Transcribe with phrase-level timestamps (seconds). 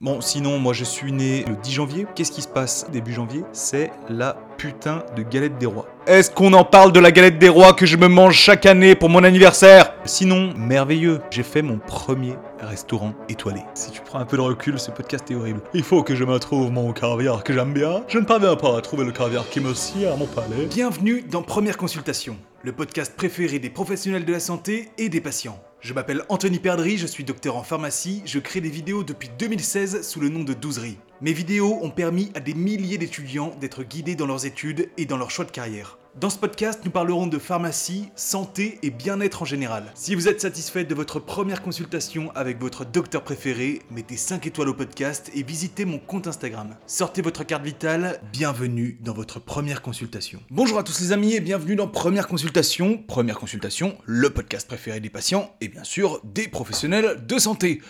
[0.00, 2.06] Bon, sinon, moi je suis né le 10 janvier.
[2.14, 3.42] Qu'est-ce qui se passe début janvier?
[3.52, 5.88] C'est la putain de galette des rois.
[6.06, 8.94] Est-ce qu'on en parle de la galette des rois que je me mange chaque année
[8.94, 9.94] pour mon anniversaire?
[10.04, 13.62] Sinon, merveilleux, j'ai fait mon premier restaurant étoilé.
[13.74, 15.62] Si tu prends un peu de recul, ce podcast est horrible.
[15.74, 18.04] Il faut que je me trouve mon caviar que j'aime bien.
[18.06, 20.66] Je ne parviens pas à trouver le caviar qui me scie à mon palais.
[20.70, 25.58] Bienvenue dans Première Consultation, le podcast préféré des professionnels de la santé et des patients.
[25.80, 30.02] Je m'appelle Anthony Perdry, je suis docteur en pharmacie, je crée des vidéos depuis 2016
[30.02, 30.98] sous le nom de Douzerie.
[31.20, 35.16] Mes vidéos ont permis à des milliers d'étudiants d'être guidés dans leurs études et dans
[35.16, 35.97] leur choix de carrière.
[36.20, 39.84] Dans ce podcast, nous parlerons de pharmacie, santé et bien-être en général.
[39.94, 44.70] Si vous êtes satisfait de votre première consultation avec votre docteur préféré, mettez 5 étoiles
[44.70, 46.74] au podcast et visitez mon compte Instagram.
[46.88, 50.42] Sortez votre carte vitale, bienvenue dans votre première consultation.
[50.50, 52.98] Bonjour à tous les amis et bienvenue dans Première Consultation.
[52.98, 57.80] Première Consultation, le podcast préféré des patients et bien sûr des professionnels de santé.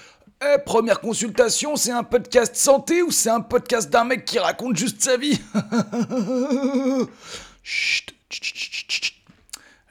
[0.42, 4.76] Eh, première consultation, c'est un podcast santé ou c'est un podcast d'un mec qui raconte
[4.76, 5.40] juste sa vie?
[7.62, 8.17] Chut.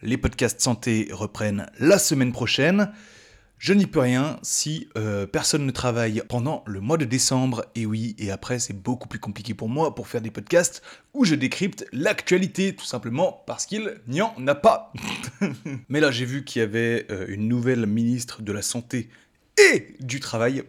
[0.04, 2.92] Les podcasts santé reprennent la semaine prochaine.
[3.58, 7.66] Je n'y peux rien si euh, personne ne travaille pendant le mois de décembre.
[7.74, 10.84] Et oui, et après, c'est beaucoup plus compliqué pour moi pour faire des podcasts
[11.16, 14.94] où je décrypte l'actualité, tout simplement parce qu'il n'y en a pas.
[15.90, 19.10] Mais là, j'ai vu qu'il y avait euh, une nouvelle ministre de la Santé
[19.58, 20.62] et du travail.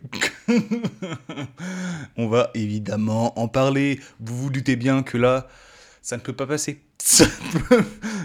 [2.17, 4.01] On va évidemment en parler.
[4.21, 5.47] Vous vous doutez bien que là,
[6.09, 6.81] ça ne peut pas passer.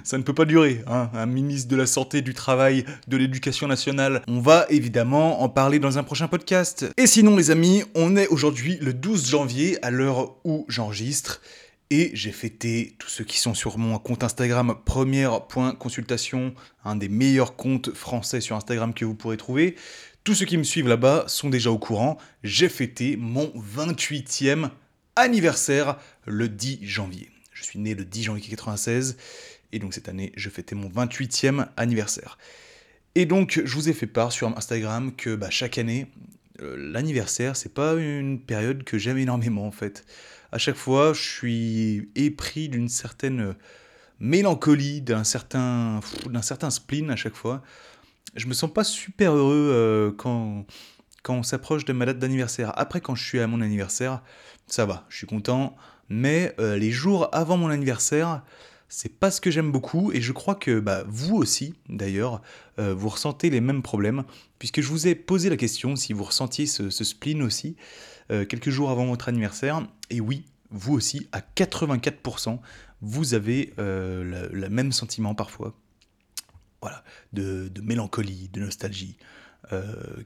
[0.06, 0.82] Ça, ne peut pas durer.
[0.88, 1.10] hein.
[1.14, 4.22] Un ministre de la Santé, du Travail, de l'Éducation nationale.
[4.30, 6.86] On va évidemment en parler dans un prochain podcast.
[6.96, 11.42] Et sinon, les amis, on est aujourd'hui le 12 janvier, à l'heure où j'enregistre.
[11.90, 16.54] Et j'ai fêté tous ceux qui sont sur mon compte Instagram, première.consultation,
[16.86, 19.76] un des meilleurs comptes français sur Instagram que vous pourrez trouver.
[20.24, 22.18] Tous ceux qui me suivent là-bas sont déjà au courant.
[22.46, 24.70] J'ai fêté mon 28e
[25.18, 27.30] anniversaire le 10 janvier.
[27.64, 29.16] Je suis né le 10 janvier 96
[29.72, 32.38] et donc cette année, je fêtais mon 28e anniversaire.
[33.16, 36.08] Et donc, je vous ai fait part sur Instagram que bah, chaque année,
[36.62, 40.06] euh, l'anniversaire, c'est pas une période que j'aime énormément en fait.
[40.52, 43.56] À chaque fois, je suis épris d'une certaine
[44.20, 47.64] mélancolie, d'un certain, d'un certain spleen à chaque fois.
[48.36, 50.66] Je me sens pas super heureux euh, quand,
[51.24, 52.72] quand on s'approche de ma date d'anniversaire.
[52.78, 54.22] Après, quand je suis à mon anniversaire,
[54.68, 55.76] ça va, je suis content.
[56.10, 58.44] Mais euh, les jours avant mon anniversaire,
[58.90, 60.12] c'est pas ce que j'aime beaucoup.
[60.12, 62.42] Et je crois que bah, vous aussi, d'ailleurs,
[62.80, 64.24] euh, vous ressentez les mêmes problèmes.
[64.60, 67.76] Puisque je vous ai posé la question si vous ressentiez ce, spleen aussi,
[68.32, 69.88] euh, quelques jours avant votre anniversaire.
[70.10, 72.60] Et oui, vous aussi, à 84%,
[73.02, 75.74] vous avez le, même sentiment parfois.
[76.82, 79.18] Voilà, de, mélancolie, de nostalgie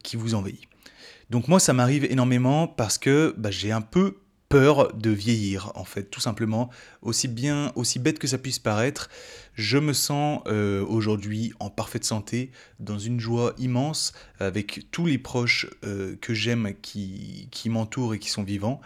[0.04, 0.62] qui vous envahit.
[1.30, 4.18] Donc moi, ça m'arrive énormément parce que bah, j'ai un peu
[4.50, 6.70] peur de vieillir, en fait, tout simplement.
[7.02, 9.10] Aussi bien, aussi bête que ça puisse paraître,
[9.56, 15.18] je me sens euh, aujourd'hui en parfaite santé, dans une joie immense, avec tous les
[15.18, 18.80] proches euh, que j'aime qui, m'entourent et qui sont vivants.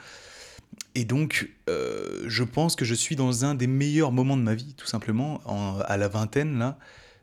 [0.96, 4.56] Et donc, euh, je pense que je suis dans un des meilleurs moments de ma
[4.56, 6.78] vie, tout simplement, en- à la vingtaine, là.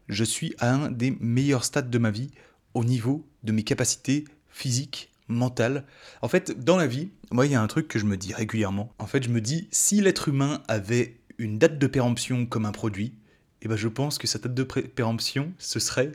[0.09, 2.31] Je suis à un des meilleurs stades de ma vie
[2.73, 5.85] au niveau de mes capacités physiques, mentales.
[6.23, 8.33] En fait, dans la vie, moi, il y a un truc que je me dis
[8.33, 8.93] régulièrement.
[8.99, 12.73] En fait, je me dis, si l'être humain avait une date de péremption comme un
[12.73, 13.15] produit,
[13.63, 16.13] eh ben, je pense que sa date de péremption, ce serait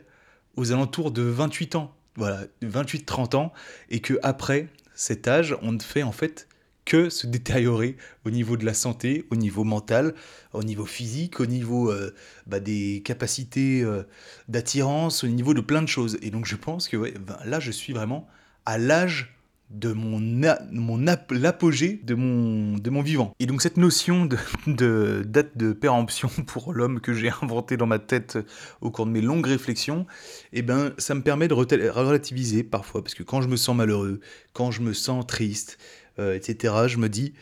[0.56, 1.94] aux alentours de 28 ans.
[2.16, 3.52] Voilà, 28-30 ans.
[3.90, 6.48] Et que après cet âge, on ne fait en fait
[6.84, 10.14] que se détériorer au niveau de la santé, au niveau mental,
[10.52, 12.14] au niveau physique, au niveau euh,
[12.46, 14.02] bah, des capacités euh,
[14.48, 16.18] d'attirance, au niveau de plein de choses.
[16.22, 18.28] Et donc je pense que ben, là, je suis vraiment
[18.66, 19.30] à l'âge
[19.70, 23.34] de mon, a- mon ap- l'apogée de mon, vivant.
[23.40, 24.28] Et donc cette notion
[24.66, 28.38] de, date de péremption pour l'homme que j'ai inventé dans ma tête
[28.80, 30.06] au cours de mes longues réflexions,
[30.52, 34.20] eh ben, ça me permet de relativiser parfois, parce que quand je me sens malheureux,
[34.52, 35.78] quand je me sens triste,
[36.18, 37.34] euh, etc., je me dis,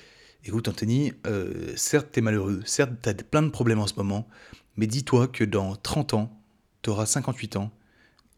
[0.44, 4.26] écoute Anthony, euh, certes t'es malheureux, certes t'as plein de problèmes en ce moment,
[4.76, 6.41] mais dis-toi que dans 30 ans,
[6.81, 7.70] t'auras 58 ans,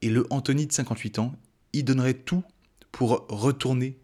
[0.03, 1.35] et le Anthony de 58 ans,
[1.73, 2.43] il donnerait tout
[2.95, 3.99] pour retourner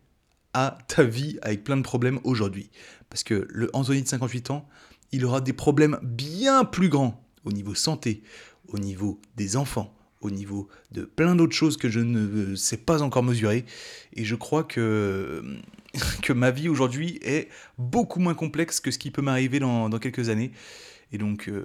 [0.52, 2.70] à ta vie avec plein de problèmes aujourd'hui.
[3.08, 4.69] Parce que le Anthony de 58 ans,
[5.12, 8.25] il aura des problèmes bien plus grands au niveau santé,
[8.66, 13.00] au niveau des enfants, au niveau de plein d'autres choses que je ne sais pas
[13.00, 13.64] encore mesurer.
[14.14, 15.44] Et je crois que,
[16.22, 17.48] que ma vie aujourd'hui est
[17.78, 20.50] beaucoup moins complexe que ce qui peut m'arriver dans, quelques années.
[21.12, 21.64] Et donc, euh,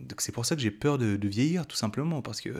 [0.00, 2.50] donc c'est pour ça que j'ai peur de vieillir, tout simplement, parce que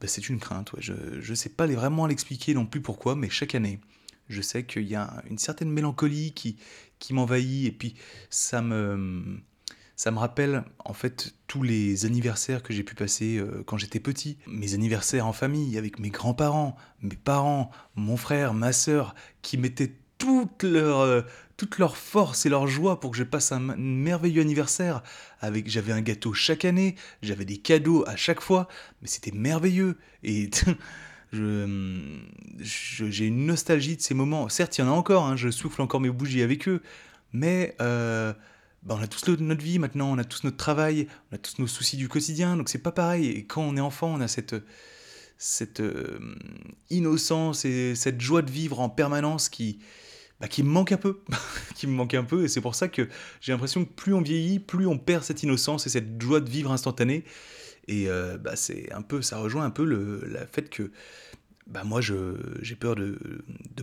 [0.00, 0.72] bah, c'est une crainte.
[0.78, 3.80] Je ne sais pas vraiment l'expliquer non plus pourquoi, mais chaque année,
[4.28, 6.56] je sais qu'il y a une certaine mélancolie qui,
[6.98, 7.94] qui m'envahit et puis
[8.30, 9.40] ça me,
[9.96, 14.00] ça me rappelle en fait tous les anniversaires que j'ai pu passer euh, quand j'étais
[14.00, 14.38] petit.
[14.46, 19.94] Mes anniversaires en famille avec mes grands-parents, mes parents, mon frère, ma sœur, qui mettaient
[20.18, 21.22] toute leur, euh,
[21.58, 25.02] toute leur force et leur joie pour que je passe un merveilleux anniversaire.
[25.66, 28.68] J'avais un gâteau chaque année, j'avais des cadeaux à chaque fois,
[29.02, 29.98] mais c'était merveilleux.
[30.22, 30.48] Et
[31.32, 34.48] j'ai une nostalgie de ces moments.
[34.48, 36.80] Certes, il y en a encore, hein, je souffle encore mes bougies avec eux,
[37.32, 38.32] mais euh,
[38.84, 41.58] bah, on a tous notre vie maintenant, on a tous notre travail, on a tous
[41.58, 43.26] nos soucis du quotidien, donc c'est pas pareil.
[43.30, 44.54] Et quand on est enfant, on a cette,
[45.38, 46.20] cette euh,
[46.88, 49.80] innocence et cette joie de vivre en permanence qui,
[50.40, 51.20] bah, qui me manque un peu,
[51.74, 53.08] qui me manque un peu, et c'est pour ça que
[53.40, 56.48] j'ai l'impression que plus on vieillit, plus on perd cette innocence et cette joie de
[56.48, 57.24] vivre instantanée.
[57.88, 60.20] Et euh, bah, c'est un peu, ça rejoint un peu le,
[60.52, 60.92] fait que
[61.66, 63.18] bah moi j'ai peur de,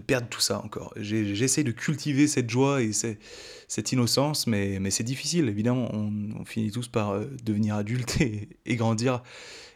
[0.07, 0.93] perdre tout ça encore.
[0.97, 5.89] J'essaie de cultiver cette joie et cette innocence, mais, mais c'est difficile, évidemment.
[5.93, 9.21] On, finit tous par euh, devenir adulte et, et grandir.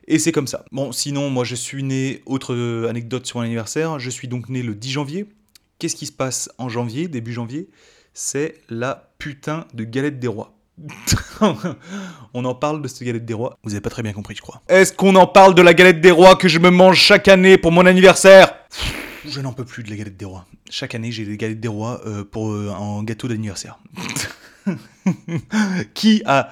[0.08, 0.66] Et c'est comme ça.
[0.72, 2.56] Bon, sinon, moi je suis né, autre
[2.88, 5.28] anecdote sur mon anniversaire, je suis donc né le 10 janvier.
[5.80, 7.70] Qu'est-ce qui se passe en janvier, début janvier?
[8.14, 10.58] C'est la putain de galette des rois.
[12.34, 13.58] on en parle de cette galette des rois.
[13.64, 14.62] Vous avez pas très bien compris, je crois.
[14.68, 17.58] Est-ce qu'on en parle de la galette des rois que je me mange chaque année
[17.58, 18.59] pour mon anniversaire?
[19.30, 20.46] Je n'en peux plus de la galette des rois.
[20.70, 23.80] Chaque année, j'ai des galettes des rois euh, pour euh, un gâteau d'anniversaire.
[25.94, 26.50] qui a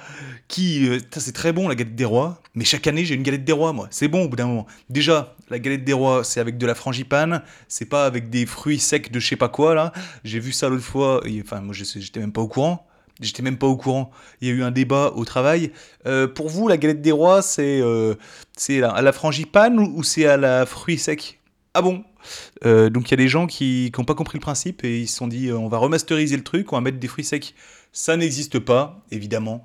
[0.48, 3.44] qui euh, c'est très bon la galette des rois mais chaque année j'ai une galette
[3.44, 6.40] des rois moi c'est bon au bout d'un moment déjà la galette des rois c'est
[6.40, 9.74] avec de la frangipane c'est pas avec des fruits secs de je sais pas quoi
[9.76, 9.92] là
[10.24, 12.88] j'ai vu ça l'autre fois enfin moi j'étais même pas au courant
[13.20, 14.10] J'étais même pas au courant.
[14.40, 15.72] Il y a eu un débat au travail.
[16.06, 18.14] Euh, pour vous, la galette des rois, c'est euh,
[18.56, 21.40] c'est à la frangipane ou, c'est à la fruit sec?
[21.74, 22.04] Ah bon?
[22.64, 25.08] Euh, Donc il y a des gens qui n'ont pas compris le principe et ils
[25.08, 27.54] se sont dit on va remasteriser le truc, on va mettre des fruits secs.
[27.92, 29.64] Ça n'existe pas, évidemment.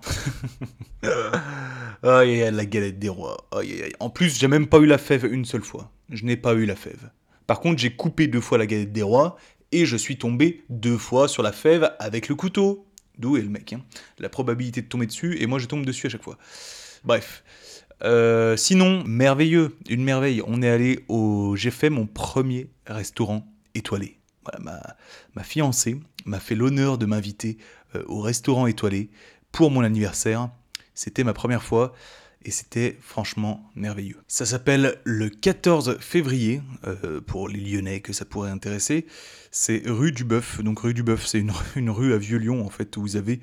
[2.04, 3.46] Aïe, la galette des rois.
[4.00, 5.92] En plus, j'ai même pas eu la fève une seule fois.
[6.10, 7.12] Je n'ai pas eu la fève.
[7.48, 9.36] Par contre, j'ai coupé deux fois la galette des rois
[9.72, 12.88] et je suis tombé deux fois sur la fève avec le couteau.
[13.18, 13.74] D'où est le mec.
[13.74, 13.84] Hein.
[14.18, 16.38] La probabilité de tomber dessus, et moi je tombe dessus à chaque fois.
[17.04, 17.44] Bref.
[18.04, 20.42] Euh, sinon, merveilleux, une merveille.
[20.46, 21.56] On est allé au.
[21.56, 23.46] J'ai fait mon premier restaurant
[23.76, 24.20] étoilé.
[24.60, 24.82] ma,
[25.36, 27.58] ma fiancée m'a fait l'honneur de m'inviter
[27.96, 29.10] euh, au restaurant étoilé
[29.52, 30.50] pour mon anniversaire.
[30.94, 31.94] C'était ma première fois
[32.46, 34.22] et c'était franchement merveilleux.
[34.28, 39.06] Ça s'appelle le 14 février, euh, pour les Lyonnais que ça pourrait intéresser.
[39.52, 40.62] C'est rue du Bœuf.
[40.62, 43.40] Donc rue du Bœuf, c'est une, une, rue à Vieux-Lyon en fait où vous avez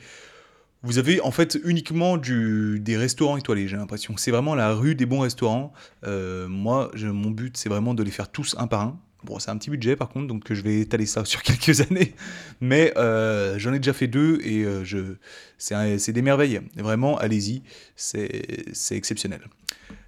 [0.83, 4.17] vous avez en fait uniquement des restaurants étoilés, j'ai l'impression.
[4.17, 5.73] C'est vraiment la rue des bons restaurants.
[6.07, 9.01] Euh, moi, mon but, c'est vraiment de les faire tous un par un.
[9.23, 12.15] Bon, c'est un petit budget par contre, donc je vais étaler ça sur quelques années.
[12.61, 14.85] Mais euh, j'en ai déjà fait deux et euh,
[15.59, 16.61] c'est des merveilles.
[16.77, 17.63] Vraiment, allez-y,
[17.95, 18.47] c'est
[18.91, 19.41] exceptionnel.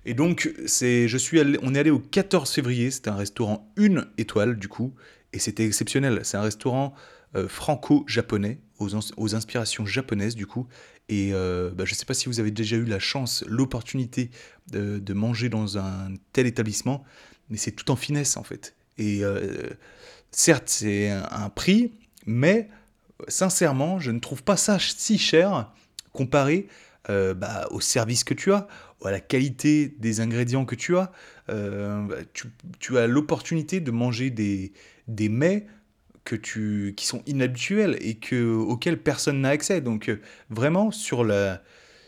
[0.06, 4.58] Et donc, je suis on est allé au 14 février, c'était un restaurant une étoile
[4.58, 4.94] du coup,
[5.34, 6.20] et c'était exceptionnel.
[6.22, 6.94] C'est un restaurant
[7.48, 10.66] franco-japonais, aux, inspirations japonaises du coup.
[11.08, 14.30] Et bah, je ne sais pas si vous avez déjà eu la chance, l'opportunité
[14.70, 17.04] de, manger dans un tel établissement,
[17.50, 18.74] mais c'est tout en finesse en fait.
[18.98, 19.70] Et euh,
[20.30, 21.92] certes, c'est un prix,
[22.26, 22.68] mais
[23.28, 25.72] sincèrement, je ne trouve pas ça si cher
[26.12, 26.68] comparé
[27.10, 28.68] euh, bah, au service que tu as,
[29.04, 31.10] à la qualité des ingrédients que tu as.
[31.48, 32.22] Euh,
[32.78, 34.72] tu, as l'opportunité de manger des,
[35.08, 35.66] des mets
[36.24, 39.80] que tu, qui sont inhabituels et que, auxquels personne n'a accès.
[39.80, 40.10] Donc
[40.50, 41.62] vraiment, sur la,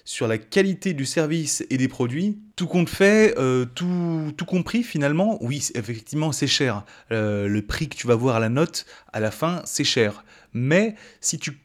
[0.05, 4.83] sur la qualité du service et des produits, tout compte fait, euh, tout, tout, compris
[4.83, 6.85] finalement, oui, effectivement, c'est cher.
[7.11, 10.25] Euh, le prix que tu vas voir à la note, à la fin, c'est cher.
[10.53, 11.59] Mais si tu,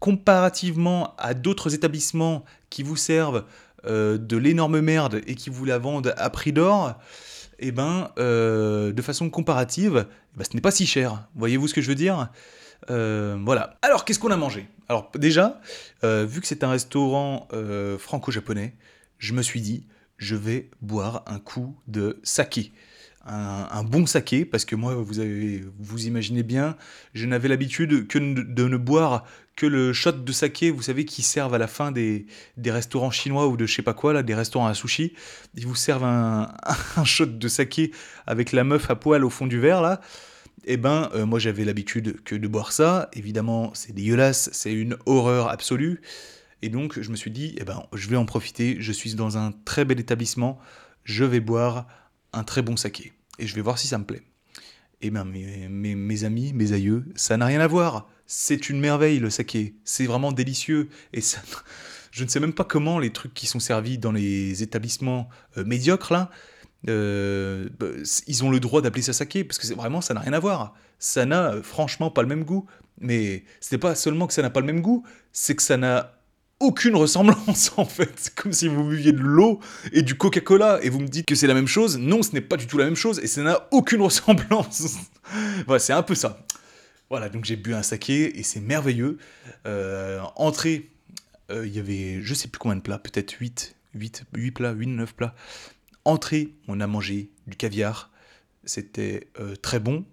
[0.00, 3.44] comparativement à d'autres établissements qui vous servent
[3.86, 6.98] euh, de l'énorme merde et qui vous la vendent à prix d'or,
[7.58, 11.28] eh ben, de façon comparative, eh ben, ce n'est pas si cher.
[11.34, 12.28] Voyez-vous ce que je veux dire?
[12.88, 13.78] Voilà.
[13.82, 14.68] Alors, qu'est-ce qu'on a mangé?
[14.88, 15.60] Alors déjà,
[16.02, 18.74] euh, vu que c'est un restaurant euh, franco-japonais,
[19.18, 19.86] je me suis dit,
[20.18, 22.72] je vais boire un coup de saké.
[23.26, 26.76] Un, bon saké, parce que moi, vous, avez, vous imaginez bien,
[27.14, 29.24] je n'avais l'habitude que de ne boire
[29.56, 32.26] que le shot de saké, vous savez, qui servent à la fin des,
[32.66, 35.12] restaurants chinois ou de je sais pas quoi, là, des restaurants à sushi.
[35.54, 36.52] Ils vous servent un,
[36.96, 37.92] un shot de saké
[38.26, 40.00] avec la meuf à poil au fond du verre, là
[40.66, 43.08] eh ben, euh, moi j'avais l'habitude que de boire ça.
[43.12, 46.00] Évidemment, c'est dégueulasse, c'est une horreur absolue.
[46.62, 48.76] Et donc, je me suis dit, eh ben, je vais en profiter.
[48.80, 50.58] Je suis dans un très bel établissement.
[51.04, 51.86] Je vais boire
[52.32, 53.12] un très bon saké.
[53.38, 54.22] Et je vais voir si ça me plaît.
[55.06, 58.08] Eh bien, mes, amis, mes aïeux, ça n'a rien à voir.
[58.26, 59.74] C'est une merveille le saké.
[59.84, 60.88] C'est vraiment délicieux.
[61.12, 61.20] Et
[62.10, 65.64] je ne sais même pas comment les trucs qui sont servis dans les établissements euh,
[65.66, 66.30] médiocres là,
[66.88, 67.88] euh, bah,
[68.26, 70.74] ils ont le droit d'appeler ça saké parce que vraiment ça n'a rien à voir.
[70.98, 72.64] Ça n'a euh, franchement pas le même goût.
[72.98, 76.13] Mais c'est pas seulement que ça n'a pas le même goût, c'est que ça n'a
[76.64, 78.32] aucune ressemblance en fait.
[78.34, 79.60] Comme si vous buviez de l'eau
[79.92, 81.98] et du Coca-Cola et vous me dites que c'est la même chose.
[81.98, 84.96] Non, ce n'est pas du tout la même chose et ça n'a aucune ressemblance.
[85.66, 86.44] voilà, c'est un peu ça.
[87.10, 89.18] Voilà, donc j'ai bu un saké et c'est merveilleux.
[89.66, 90.90] Euh, entrée,
[91.50, 94.72] euh, il y avait je sais plus combien de plats, peut-être 8, 8, 8 plats,
[94.72, 95.34] 8, 9 plats.
[96.04, 98.10] Entrée, on a mangé du caviar.
[98.64, 100.04] C'était euh, très bon.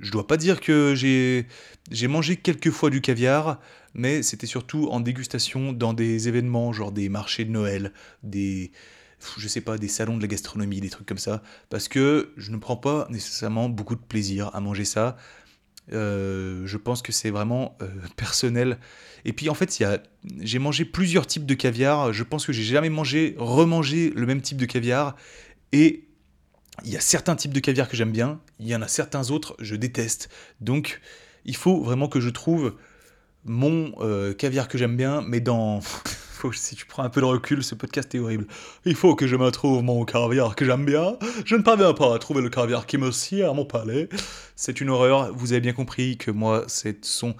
[0.00, 3.60] Je dois pas dire que j'ai mangé quelques fois du caviar,
[3.94, 8.70] mais c'était surtout en dégustation dans des événements, genre des marchés de Noël, des
[9.36, 12.50] je sais pas, des salons de la gastronomie, des trucs comme ça, parce que je
[12.52, 15.16] ne prends pas nécessairement beaucoup de plaisir à manger ça.
[15.92, 18.78] Euh, je pense que c'est vraiment euh, personnel.
[19.24, 19.76] Et puis en fait,
[20.40, 22.12] j'ai mangé plusieurs types de caviar.
[22.12, 25.16] Je pense que j'ai jamais mangé, remangé le même type de caviar.
[25.72, 26.04] Et
[26.84, 29.30] il y a certains types de caviar que j'aime bien, il y en a certains
[29.30, 30.28] autres je déteste.
[30.60, 31.00] Donc
[31.44, 32.74] il faut vraiment que je trouve
[33.44, 35.80] mon euh, caviar que j'aime bien, mais dans...
[36.52, 38.46] si tu prends un peu de recul, ce podcast est horrible.
[38.84, 41.16] Il faut que je me trouve mon caviar que j'aime bien.
[41.44, 44.08] Je ne parviens pas à trouver le caviar qui me sied à mon palais.
[44.54, 45.34] C'est une horreur.
[45.34, 47.34] Vous avez bien compris que moi, c'est son,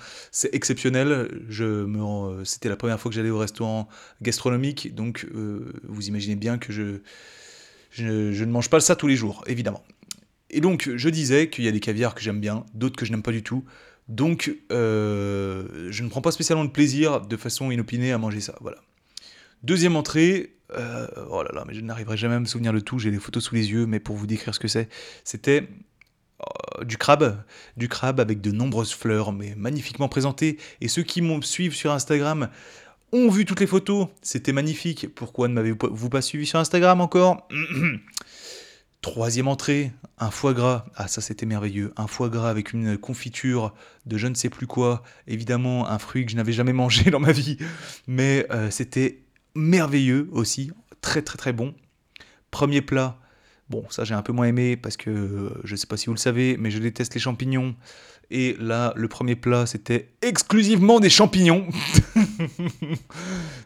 [0.53, 1.43] exceptionnel.
[1.49, 3.89] Je me, c'était la première fois que j'allais au restaurant
[4.21, 7.01] gastronomique, donc euh, vous imaginez bien que je,
[7.91, 9.85] je, je ne mange pas ça tous les jours, évidemment.
[10.51, 13.11] Et donc, je disais qu'il y a des caviars que j'aime bien, d'autres que je
[13.11, 13.65] n'aime pas du tout.
[14.09, 18.55] Donc, euh, je ne prends pas spécialement de plaisir de façon inopinée à manger ça.
[18.61, 18.79] Voilà.
[19.63, 22.99] Deuxième entrée, euh, oh là là, mais je n'arriverai jamais à me souvenir de tout,
[22.99, 24.89] j'ai les photos sous les yeux, mais pour vous décrire ce que c'est,
[25.25, 25.69] c'était
[26.41, 27.43] euh, du crabe,
[27.77, 30.59] du crabe avec de nombreuses fleurs, mais magnifiquement présentées.
[30.81, 32.49] Et ceux qui me suivent sur Instagram
[33.13, 35.15] ont vu toutes les photos, c'était magnifique.
[35.15, 37.47] Pourquoi ne m'avez-vous pas suivi sur Instagram encore?
[39.01, 40.87] Troisième entrée, un foie gras.
[40.97, 41.93] Ah ça c'était merveilleux.
[41.97, 43.73] Un foie gras avec une confiture
[44.07, 45.05] de je ne sais plus quoi.
[45.29, 47.59] Évidemment un fruit que je n'avais jamais mangé dans ma vie.
[48.09, 49.23] Mais euh, c'était
[49.55, 50.73] merveilleux aussi.
[51.01, 51.75] Très très très bon.
[52.51, 53.19] Premier plat.
[53.71, 56.07] Bon ça j'ai un peu moins aimé parce que euh, je ne sais pas si
[56.07, 57.77] vous le savez mais je déteste les champignons.
[58.33, 61.69] Et là le premier plat c'était exclusivement des champignons.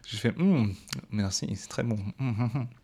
[0.07, 0.75] je fais hmm,
[1.11, 1.99] merci c'est très bon.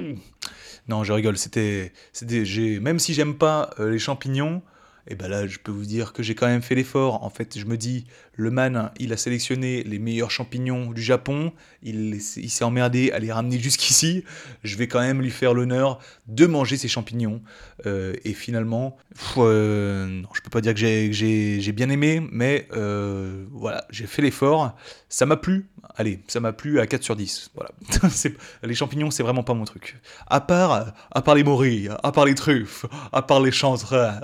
[0.88, 1.36] Non, je rigole.
[1.36, 2.44] C'était, c'était,
[2.80, 4.62] même si j'aime pas euh, les champignons,
[5.08, 7.22] et ben là, je peux vous dire que j'ai quand même fait l'effort.
[7.22, 11.52] En fait, je me dis, le man, il a sélectionné les meilleurs champignons du Japon.
[11.82, 14.24] Il, s'est emmerdé à les ramener jusqu'ici.
[14.62, 17.42] Je vais quand même lui faire l'honneur de manger ces champignons.
[17.86, 18.96] Euh, et finalement,
[19.38, 24.22] euh, non, je peux pas dire que j'ai, bien aimé, mais euh, voilà, j'ai fait
[24.22, 24.76] l'effort.
[25.08, 25.68] Ça m'a plu.
[25.96, 27.52] Allez, ça m'a plu à 4 sur 10.
[27.54, 27.70] Voilà.
[28.62, 29.96] les champignons, c'est vraiment pas mon truc.
[30.26, 34.20] À part, à part les morilles, à part les truffes, à part les chanterelles.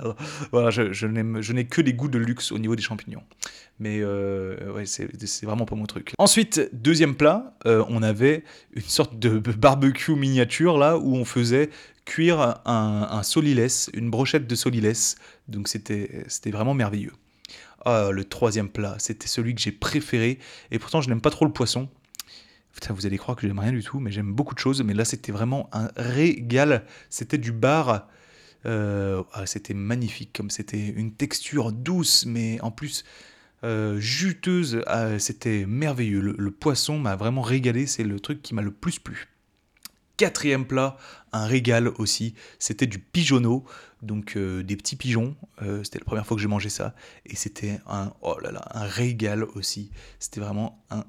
[0.51, 3.23] Voilà, je, n'ai que des goûts de luxe au niveau des champignons.
[3.79, 6.13] Mais euh, ouais, c'est vraiment pas mon truc.
[6.17, 11.69] Ensuite, deuxième plat, euh, on avait une sorte de barbecue miniature là où on faisait
[12.05, 15.15] cuire un, un solilès, une brochette de solilès.
[15.47, 17.13] Donc c'était vraiment merveilleux.
[17.85, 20.39] Ah, le troisième plat, c'était celui que j'ai préféré.
[20.71, 21.89] Et pourtant, je n'aime pas trop le poisson.
[22.73, 24.81] Putain, vous allez croire que j'aime rien du tout, mais j'aime beaucoup de choses.
[24.81, 26.85] Mais là, c'était vraiment un régal.
[27.09, 28.07] C'était du bar.
[28.65, 33.03] Euh, ah, c'était magnifique, comme c'était une texture douce, mais en plus
[33.63, 34.81] euh, juteuse.
[34.87, 36.19] Ah, c'était merveilleux.
[36.19, 37.85] Le, poisson m'a vraiment régalé.
[37.85, 39.27] C'est le truc qui m'a le plus plu.
[40.17, 40.97] Quatrième plat,
[41.31, 42.35] un régal aussi.
[42.59, 43.63] C'était du pigeonneau,
[44.01, 45.35] donc euh, des petits pigeons.
[45.61, 46.93] Euh, c'était la première fois que j'ai mangé ça.
[47.25, 49.91] Et c'était un, oh là là, un régal aussi.
[50.19, 51.03] C'était vraiment un,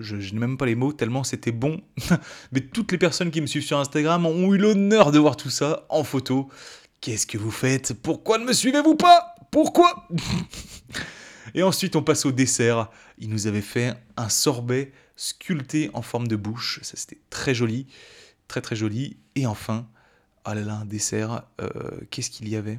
[0.00, 1.80] je, je n'ai même pas les mots tellement c'était bon.
[2.52, 5.50] Mais toutes les personnes qui me suivent sur Instagram ont eu l'honneur de voir tout
[5.50, 6.48] ça en photo.
[7.00, 7.94] Qu'est-ce que vous faites?
[7.94, 9.34] Pourquoi ne me suivez-vous pas?
[9.50, 10.08] Pourquoi?
[11.54, 12.90] Et ensuite, on passe au dessert.
[13.18, 16.80] Il nous avait fait un sorbet sculpté en forme de bouche.
[16.82, 17.86] Ça, c'était très joli.
[18.48, 19.16] Très, très joli.
[19.34, 19.88] Et enfin,
[20.44, 21.44] ah là là, un dessert.
[21.60, 21.68] Euh,
[22.10, 22.78] qu'est-ce qu'il y avait?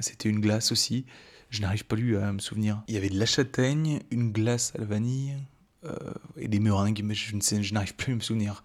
[0.00, 1.06] C'était une glace aussi.
[1.50, 2.82] Je n'arrive pas lui à me souvenir.
[2.88, 5.36] Il y avait de la châtaigne, une glace à la vanille.
[5.84, 8.62] Euh, et des meringues, mais je je n'arrive plus à me souvenir.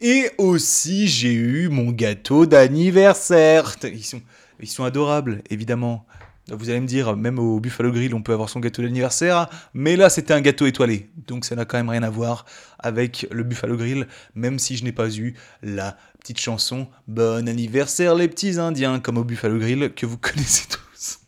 [0.00, 3.76] Et aussi, j'ai eu mon gâteau d'anniversaire.
[3.82, 4.22] Ils sont,
[4.60, 6.06] ils sont adorables, évidemment.
[6.50, 9.96] Vous allez me dire, même au Buffalo Grill, on peut avoir son gâteau d'anniversaire, mais
[9.96, 11.10] là, c'était un gâteau étoilé.
[11.26, 12.44] Donc ça n'a quand même rien à voir
[12.78, 18.14] avec le Buffalo Grill, même si je n'ai pas eu la petite chanson Bon anniversaire
[18.14, 21.20] les petits Indiens, comme au Buffalo Grill, que vous connaissez tous.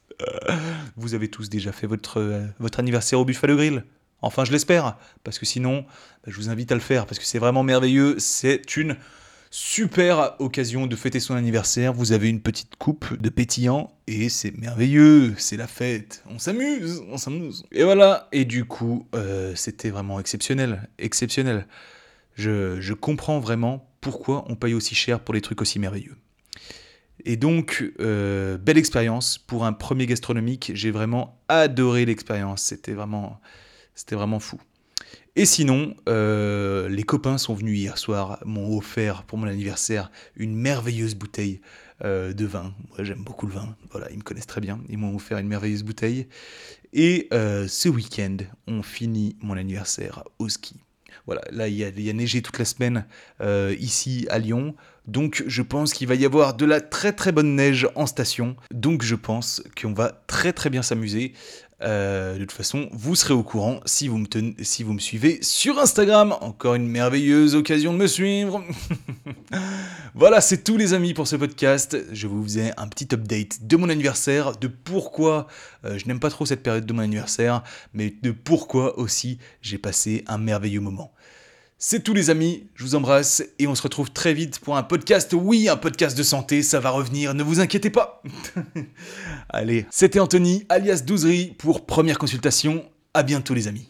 [0.96, 3.84] Vous avez tous déjà fait votre, euh, votre anniversaire au Buffalo Grill
[4.22, 7.24] Enfin, je l'espère, parce que sinon, bah, je vous invite à le faire, parce que
[7.24, 8.16] c'est vraiment merveilleux.
[8.18, 8.96] C'est une
[9.52, 11.92] super occasion de fêter son anniversaire.
[11.92, 16.24] Vous avez une petite coupe de pétillant et c'est merveilleux, c'est la fête.
[16.30, 17.64] On s'amuse, on s'amuse.
[17.70, 21.66] Et voilà, et du coup, euh, c'était vraiment exceptionnel, exceptionnel.
[22.34, 26.16] Je, comprends vraiment pourquoi on paye aussi cher pour des trucs aussi merveilleux.
[27.26, 30.72] Et donc, euh, belle expérience pour un premier gastronomique.
[30.74, 32.62] J'ai vraiment adoré l'expérience.
[32.62, 33.38] C'était vraiment,
[33.94, 34.58] c'était vraiment fou.
[35.34, 40.54] Et sinon, euh, les copains sont venus hier soir, m'ont offert pour mon anniversaire une
[40.54, 41.60] merveilleuse bouteille
[42.04, 42.74] euh, de vin.
[42.90, 43.76] Moi, j'aime beaucoup le vin.
[43.90, 44.80] Voilà, ils me connaissent très bien.
[44.88, 46.26] Ils m'ont offert une merveilleuse bouteille.
[46.92, 50.82] Et ce week-end, on finit mon anniversaire au ski.
[51.26, 53.06] Voilà, là, il y, a, neigé toute la semaine
[53.40, 54.74] euh, ici à Lyon.
[55.06, 58.56] Donc, je pense qu'il va y avoir de la très très bonne neige en station.
[58.72, 61.32] Donc, je pense qu'on va très très bien s'amuser.
[61.82, 66.34] Euh, de toute façon, vous serez au courant si vous, me suivez sur Instagram.
[66.40, 68.62] Encore une merveilleuse occasion de me suivre.
[70.14, 71.96] voilà, c'est tout les amis pour ce podcast.
[72.12, 75.48] Je vous faisais un petit update de mon anniversaire, de pourquoi
[75.84, 77.62] euh, je n'aime pas trop cette période de mon anniversaire,
[77.94, 81.12] mais de pourquoi aussi j'ai passé un merveilleux moment.
[81.84, 84.84] C'est tout les amis, je vous embrasse et on se retrouve très vite pour un
[84.84, 85.34] podcast.
[85.36, 88.22] Oui, un podcast de santé, ça va revenir, ne vous inquiétez pas.
[89.48, 92.84] Allez, c'était Anthony, alias Douzery, pour première consultation.
[93.14, 93.80] À bientôt les amis.